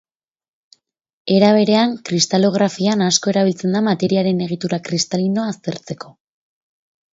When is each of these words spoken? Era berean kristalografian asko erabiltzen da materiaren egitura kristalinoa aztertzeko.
Era 1.35 1.51
berean 1.57 1.93
kristalografian 2.11 3.05
asko 3.09 3.35
erabiltzen 3.35 3.77
da 3.79 3.83
materiaren 3.91 4.43
egitura 4.49 4.83
kristalinoa 4.91 5.55
aztertzeko. 5.55 6.15